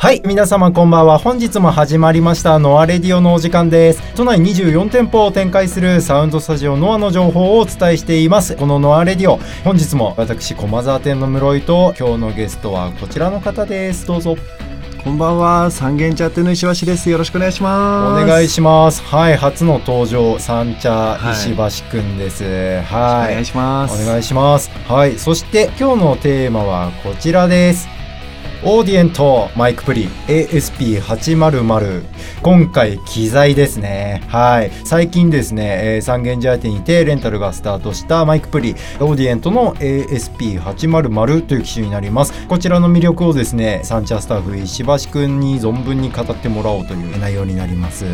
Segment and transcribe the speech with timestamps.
[0.00, 1.18] はい皆様こんばんは。
[1.18, 4.14] 本日も始まりました NOAH RADIO のお時間です。
[4.14, 8.54] 都内24店舗を展開するサウンドスタジオノアの情報をお伝えしています。
[8.54, 14.06] この NOAH RADIO 本日も私駒沢店の室井と今日のゲストはこちらの方です。
[14.06, 14.36] どうぞ。
[15.02, 17.10] こんばんは三軒茶屋店の石橋です。
[17.10, 18.22] よろしくお願いします。
[18.22, 19.02] お願いします。
[19.02, 22.44] はい初の登場三茶石橋くんです。
[22.82, 24.00] はい、お願いします。
[24.00, 24.70] お願いします。
[24.86, 27.97] はいそして今日のテーマはこちらです
[28.64, 32.02] Audient マイクプリ ASP800
[32.42, 34.24] 今回機材ですね。
[34.26, 34.72] はい。
[34.84, 42.48] 最近ですね、えー、三軒茶屋店にてレンタルがスタートしたマイクプリ Audient の ASP800 という機種になります。
[42.48, 48.06] こちらの魅力をですねサンチャースタッフ石橋くんに存分に語ってもらおうという内容になります。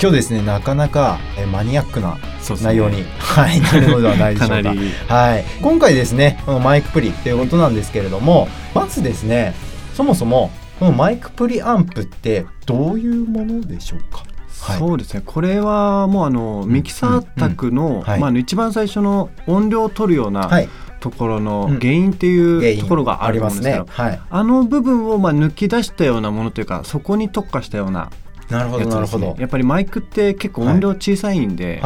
[0.00, 1.18] 今日ですねなかなか
[1.50, 2.18] マニアックな
[2.62, 4.74] 内容に、ね、はい、なるのではないでしょうか。
[5.12, 9.54] はい、今回ですねこのマイクプリということなんですけれどもまずですね
[9.98, 14.22] そもそもこのマイクプリアンプってどういうものでしょうか？
[14.60, 15.24] はい、そうですね。
[15.26, 20.68] これはもうあのミキサー卓の、まあ、一番最初の音量を取るような、はい、
[21.00, 23.90] ところの原因っていうところがあるんですけど、ね。
[23.90, 28.08] はい、あの部分をまあ抜き出したようなものというかそこに特化したような
[28.48, 29.34] なるほどなるほど。
[29.36, 31.82] やっぱりマイクって結構音量小さいんで、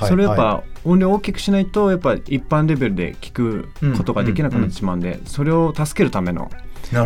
[0.00, 6.50] それやっぱ音量大きくしないとやっぱ一般レベルで聞くことができなくなってしまうんで、それを助けるための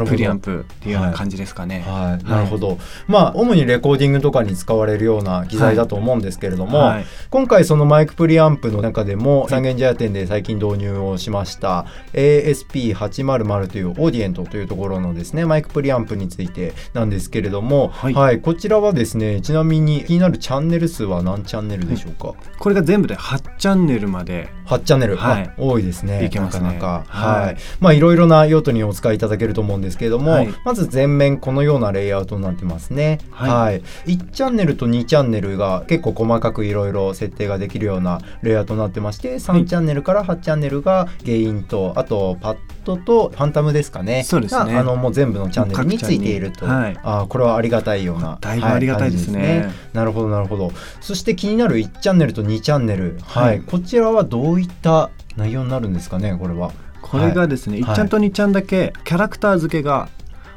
[0.06, 1.84] プリアンプっていうような感じですかね。
[1.86, 2.78] はい、はい、なるほど。
[3.06, 22.34] まあ主にレコーディングとかに使われるような機材だと思うんですけれども、はい、今回そのマイクプリアンプの中でも三軒茶屋店で最近導入をしました ASP800 というオーディエントというところのですねマイクプリアンプについてなんですけれども、はい、はい、こちらはですねちなみに気になるチャンネル数は何チャンネルでしょうか？
[22.58, 24.48] これが全部で8チャンネルまで。
[24.66, 26.24] 8チャンネル、はい、多いですね。
[26.24, 26.64] いけますね。
[26.64, 33.18] なかなか、はい、まあいろいろな用途にお使いいただけると思うんですけれども、はい、まず全面このようなレイアウトになってますね。
[33.30, 44.22] はい、はい、1チャンネルと2チャンネルが結構細かくいろいろ設定ができるようなレイアウトになってまして3チャンネルから8チャンネルがゲインとあとパッドとファンタムですかね。
[44.22, 44.76] そうですね。
[44.76, 49.40] あのもう全部のチャンネルについていると、はい、あこれはありがたいようなだいぶありがたいですね。
[49.40, 49.74] はい、すね。
[49.92, 50.72] なるほどなるほど。
[51.00, 56.72] そして気になる1チャンネルと2チャンネル、はい、こちらはどういった内容になるんですかねこれは。
[57.10, 60.08] これがですね、はい、1ちゃんと2ちゃんだけキャラクター付けが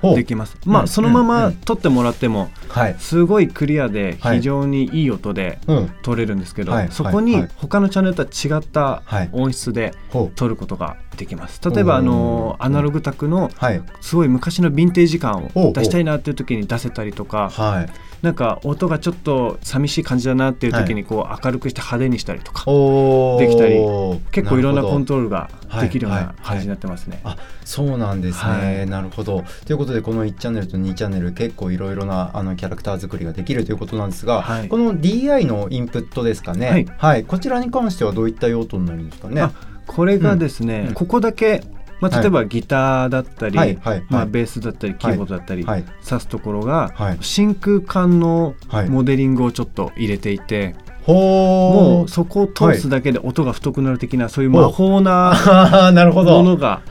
[0.02, 0.58] できます。
[0.66, 2.50] まあ、そのまま撮ってもらっても、
[3.00, 5.60] すごいクリアで非常にいい音で
[6.04, 9.94] 撮れるんですけど、そこに他のチャンネルとは違った音質で
[10.36, 11.62] 撮ることができます。
[11.70, 13.52] 例えばあのアナログ卓の
[14.02, 17.52] すごい昔のヴィンテージ感を出したいなっていう時に出せたりとか。
[18.22, 22.66] なんか音がちょっと寂しい感じだなっていう時にこう明るくして派手にしたりとか
[23.40, 23.80] できたり、
[24.32, 27.22] 結構いろんなコントロールができるような感じになってますね。
[27.24, 29.46] あそうなんですね、はい、なるほど。
[29.66, 39.50] ということでこの1チャンネルと2チャンネル結構いろいろなあのキャラクター作りができるということなんですが、はい、この DI のインプットですかね、はい、はい、こちらに関してはどういった用途になるんですかね？
[39.90, 41.64] これがですね、うん、ここだけ
[42.00, 43.78] まあ、例えばギターだったり、はい
[44.08, 48.56] まあ、ベースだったりキーボードだったり、はい、指すところが、真空管の
[48.88, 50.76] モデリングをちょっと入れていて。
[51.08, 55.34] もうそこを通すだけで音が太くなる的な、そういう魔法な
[55.92, 56.82] ものが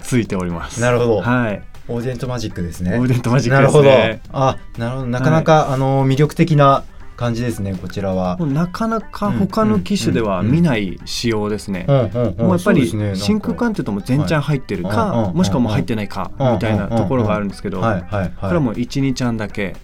[0.00, 0.80] ついております。
[0.80, 2.96] なるほど、はいオーデントマジックですね。
[2.96, 3.90] オーデントマジックですね。
[3.90, 4.38] なるほど。
[4.38, 5.06] あ、なるほど。
[5.08, 6.84] なかなか、はい、あの魅力的な
[7.22, 8.36] 感じですねこちらは。
[8.40, 11.86] なかなか他の機種では見ない仕様ですね。
[11.86, 19.76] もうやっぱり真空管っていうとも全ちゃん入ってるかもしくはもう入ってないかみたいなところがあるんですけどこれはもう12ちゃんだけ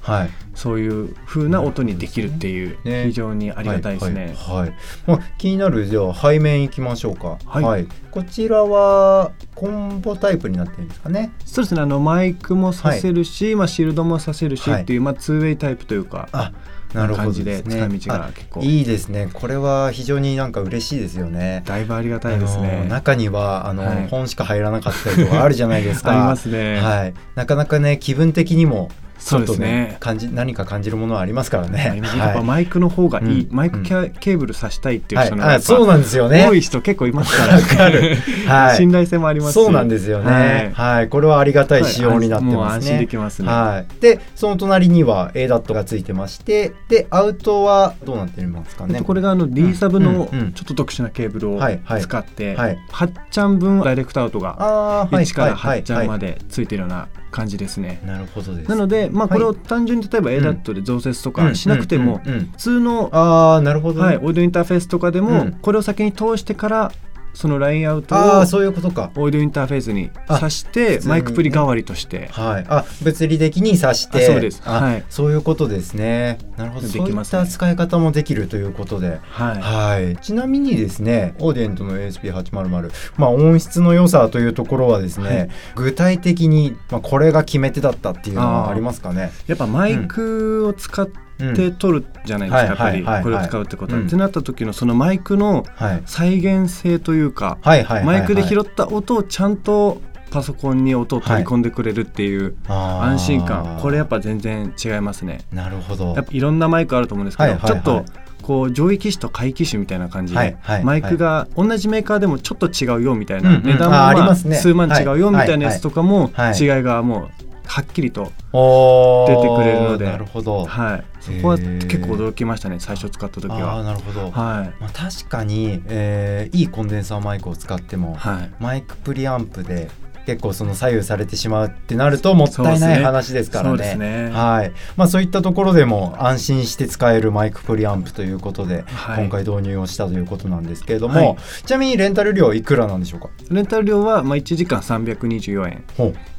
[0.59, 4.35] そういう風な音にできるっていう非常にありがたいですね。
[4.37, 4.73] はい
[5.07, 7.39] まあ、気になるじゃあ背面いきましょうか。
[7.47, 11.31] はい、こちらはコンボタイプになってるんですかね。
[11.45, 16.29] そうですねあのマイクもさせるし、まあシールドもさせるしっていう、まあツーウェイタイプというか。
[16.33, 16.53] あ
[16.95, 18.61] なる感じで使い道が結構。
[18.63, 19.29] いいですね。
[19.33, 21.63] これは非常になんか嬉しいですよね。
[21.67, 22.87] だいぶありがたいですね。
[22.89, 26.11] 中にはあの、はい、本しか入らなかったりとかあるじゃないですか。
[26.13, 26.81] ありますね。
[26.81, 27.15] はい。
[27.37, 32.01] なかなかね気分的にもそうですね感じ何か感じるものはありますからね。
[32.17, 36.47] やっぱマイクの方がいい、マイクケーブルさしたいっていう人がそうなんですよね。
[36.49, 37.61] 多い人結構いますから。
[37.61, 38.17] かる。
[38.47, 38.77] はい。
[38.77, 40.71] 信頼性もありますそうなんですよね。
[40.75, 41.09] はい。
[41.09, 42.65] これはありがたい仕様になってますね。
[42.75, 43.49] 安心できますね。
[43.49, 44.01] はい。
[44.01, 49.03] でその隣には ADAT がついてまして、でアウトはどうなってますかね？
[49.03, 51.61] これがあの D サブのちょっと特殊なケーブルを
[52.01, 58.01] 使って、8ちゃん分ダイレクトアウトが1から8ちゃんまでついてるような感じですね。
[58.05, 66.93] なるほどなので、まあ、これを単純に例えば ADAT で増設とかしなくても、普通のあなるほど、はい、オーディオインターフェースとかでも、これを先に通してから
[67.39, 69.13] そのラインアウトをそういうことか。
[69.15, 74.27] オーディオインターフェースに挿してマイクプリ代わりとして、はい、あ物理的に挿して。
[74.27, 76.39] そうです、はい、そういうことですね。
[76.57, 76.89] なるほど。
[76.89, 89.31] できます、ね、そういった使い方もできるということで、はい、はい、ちなみにですねオーディエントの ASP800 まあ音質の良さというところはですね、はい、具体的に、まあ、これが決め手だったっていうのはありますかね？
[89.47, 93.23] やっぱマイクを使って、で取るじゃないですか、やっぱり。
[93.23, 94.03] これを使うってことは。
[94.03, 95.65] ってなった時のそのマイクの
[96.07, 97.59] 再現性というか、
[98.05, 100.01] マイクで拾った音をちゃんと
[100.31, 105.41] パソコンに音を取り込んでくれるっていう安心感、これやっぱ全然違いますね。
[105.53, 106.15] なるほど。
[106.15, 108.05] やっぱいろんなマイクあると思うんですけど、ちょっと
[108.43, 120.07] こう上位機種と下位機種みたいな感じで、マイクが同じメーカーでもちょっと違うよみたいな、値段も数万違うよみたいなやつとかも違いがもうはっきりと出てくれるので。
[120.07, 123.83] なるほど、はい、そこは結構驚きましたね最初使った時は。
[123.85, 124.33] なるほど、はい。
[124.81, 129.91] まあ、確かに、えー、いいコンデンサーマイクを使っても、はい、マイクプリアンプで
[130.27, 133.97] 結構その左右されてしまうってなるともったいない話ですからね。
[133.97, 134.31] ね。
[134.31, 134.73] はい。
[134.97, 143.31] まあ、そういったところでも安心して使えるマイクプリアンプということで、はい、今回導入をしたということなんですけれども、はい、ちなみにレンタル料いくらなんでしょうか？
[143.51, 145.85] レンタル料はまあ1時間324円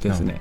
[0.00, 0.40] ですね。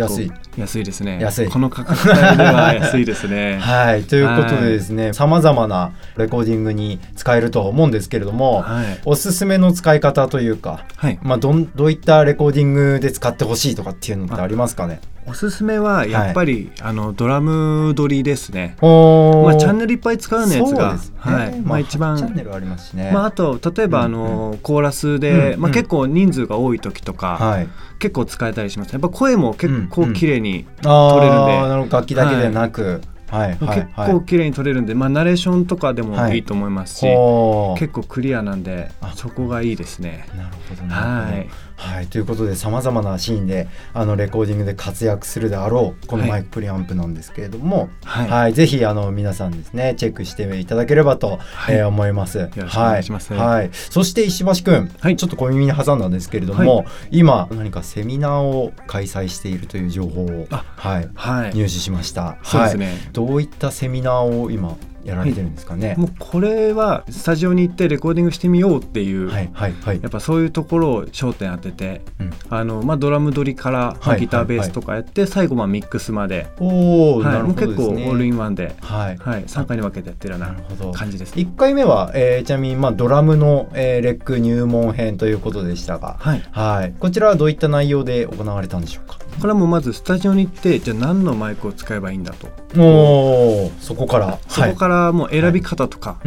[0.00, 0.32] 安い。
[0.56, 1.18] 安いですね。
[1.20, 1.48] 安い。
[1.48, 3.58] この価格帯では安いですね。
[3.62, 4.04] はい。
[4.04, 15.00] ということでですねさまざまなレコーディングに使えるとは思うんですけれども、はい、おすすめの使い方というか、はい、まあどんどういったレコーディングで使ってほしいとかっていうのってありますかね？
[15.26, 18.76] おすすめはやっぱり、はい、あのドラム撮りですね。
[18.80, 22.20] まあチャンネルいっぱい使うようなやつが、ね、はい、まあ一番
[22.66, 23.10] ますしね。
[23.12, 27.66] まああと例えば、あのコーラスで、まあ結構人数が多い時とか、
[27.98, 28.92] 結構使えたりします。
[28.92, 33.00] やっぱ声も結構綺麗に撮れるんで、うんうん、楽器だけでなく。
[33.32, 36.40] はいはい、結構綺麗に撮れるんで、まあ、ナレーションとかでもい。
[36.40, 40.26] いと思いますし、はい、結構クリアなんでそこがいいですね。
[40.36, 40.82] なるほど。
[40.94, 41.48] はい
[41.82, 52.38] はい、ということでさまざまなシーンであのレコーディングで活躍するであろうこのマイクプリアンプなんですけれども、はい、はい、ぜひあの皆さんですねチェックしていただければと、はい、えー、思います。
[52.38, 53.34] よろしくお願いします。
[53.34, 62.38] はい、はい、そして石橋君、はい、ちょっと小耳に挟んだんですけれども、今何かセミナーを開催しているという情報をはい、はい、入手しました。
[62.42, 62.96] そうですね。
[63.12, 76.48] どういったセミナーを今やられてるんですかね、はい、もうこれはスタジオに行ってレコーディングしてみようっていう、はいはいはい、やっぱそういうところを焦点当てて、うん、あのまあ、ドラム取りから、まあ、ギターベースとかやって、最後まあミックスまで。
[76.58, 79.16] お、結構オールインワンで、はい。
[79.16, 86.42] はい、3回に分けてやってるような感じです、ね、1回目は、えー、ちなみに、まあ、ドラムの、えー、レック入門編ということでしたが、はい。
[86.50, 89.21] はい、こちらはどういった内容で行われたんでしょうか？
[89.40, 92.48] これはもうまずスタジオに行ってじゃあ何のマイクを使えばいいんだと。
[92.80, 94.38] おそこから。
[94.48, 96.18] そこからもう選び方とか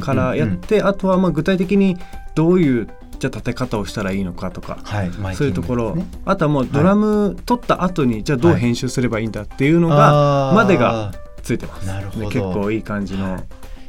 [0.00, 1.96] からやってあとはまあ具体的に
[2.34, 2.88] どういう
[3.18, 11.12] じゃあ立て方をしたらいいのかとか、はい、そういうところ、ね、あとはもうドラム取った後にじゃあどう編集すればいいんだっていうのが、までが
[11.42, 11.86] ついてます。
[11.86, 12.28] なるほど。
[12.30, 13.40] 結構いい感じの、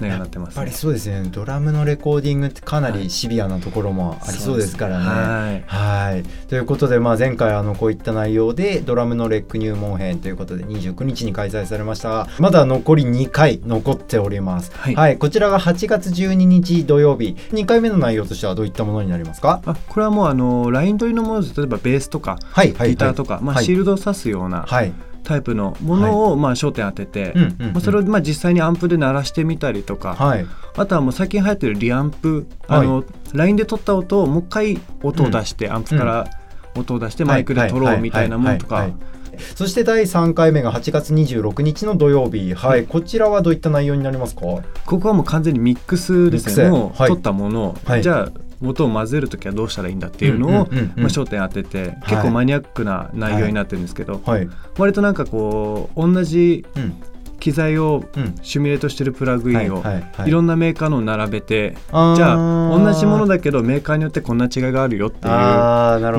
[0.08, 1.28] やっぱりそうですね。
[1.30, 5.06] ドラムのレコーディングってかなりシビアなところもありそうですからね。
[5.06, 6.24] はい、はい。
[6.48, 12.14] ということで、まあ、前回あのこういった内容でドラムのレック入門編ということで29日に開催されました。
[12.14, 14.72] がまだ残り2回残っております。
[14.74, 17.36] はい、はい、こちらが8月12日土曜日。
[17.52, 19.62] 2回目の内容としてはどういったものになりますか？
[19.66, 24.64] あこれはもうあのライン取りのもので例えばベースとか、はい、ギターとか、まあ、シールドを刺すような。
[24.68, 24.94] はい
[25.24, 33.04] タイプのものをまあ焦点当てて、まあ、それをまあ実際にアンプで鳴らしてみたりとか、はい、あとはもう最近流行ってるリアンプ、あの
[33.34, 36.28] LINE で撮った音をもう一回音を出して、アンプから
[36.76, 38.88] 音を出してマイクで撮ろうみたいなものとか。
[39.56, 44.42] そして第3回目が8月26日の土曜日、はい、こちらはどういった内容になりますか？
[44.42, 48.32] ここはもう完全にミックスですね、もう撮ったものを、はい、じゃあ
[48.64, 50.66] 音を混ぜる時はどうしたらいいんだっていうのを、まあ、
[51.10, 56.66] 焦点当てて、結構マニアックな内容になってるんですけど、はい、割となんかこう同じ
[57.44, 58.06] 機材を
[58.42, 59.84] シミュレートしてるプラグインを
[60.26, 62.36] いろんなメーカーのを並べて、じゃあ
[62.70, 65.34] 同じものだけどメーカーによってこんな違いがあるよっていう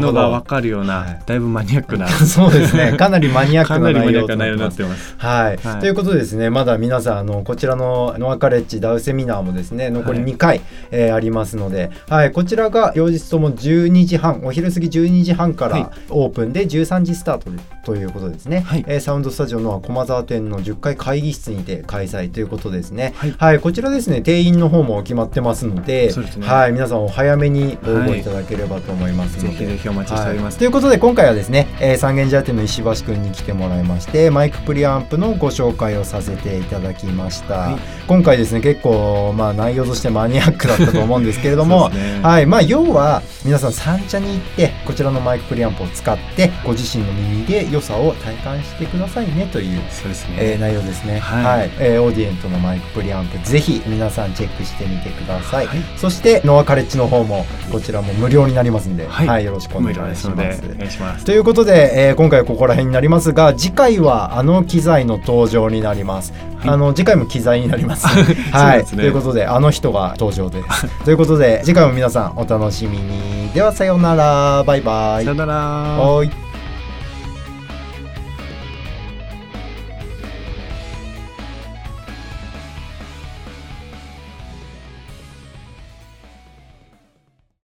[0.00, 2.92] のが分かるようなだいぶマニアックな そうですね。
[2.98, 5.14] かなりマニアックな内容になってます。
[5.16, 17.48] はい、ということでですねまだ皆さんあのこちらのノアカレッジダウセミナーもですね残り2回、はえありますので、はい、こちらが両日とも12時半お昼過ぎ12時半からオープンで13時スタート
[17.84, 18.84] ということですね、はい。
[18.86, 28.24] えー、サウンドスタジオの駒沢店の10階階会議室にて開催ということですね、はい、はい、こちらですね定員の方も決まってますので、ね、はい、皆さんお早めに応募い。
[28.24, 37.76] ただければと思いますので、ぜひぜひお待ちしております、ということで今回はですね、えー、三軒茶屋店の石橋君に来てもらいましてマイクプリアンプのご紹介をさせていただきました、
[38.08, 42.46] 今回ですね結構まあ内容としてマニアックだったと思うんですけれども、 ね、はい。
[42.46, 51.18] まあ要は皆さん三茶に行ってこちらのマイクプリアンプを使ってご自身の耳で良さを体感してくださいねというそうですね、えー、内容ですね。
[51.18, 55.66] はい、はい、えー、オーディエントのマイクプリアンプぜひ皆さんチェックしてみてください。
[55.66, 60.30] はい、そしてノアカレッジの方もこちらも無料になりますんで、はい、はい、よろしくお願いします。
[60.30, 61.24] お願いします。
[61.24, 66.32] ということで、えー、今回はここら辺になりますが次回はあの機材の登場になります。
[66.66, 68.06] あの次回も機材になります。
[68.52, 70.86] はい、ね、ということであの人が登場です。
[71.04, 73.50] ということで次回も皆さんお楽しみに。
[73.52, 75.24] ではさようならバイバイ。
[75.24, 75.54] さようなら。
[75.54, 76.43] はい。